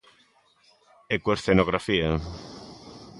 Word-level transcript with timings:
E 1.13 1.15
coa 1.23 1.35
escenografía. 1.39 2.09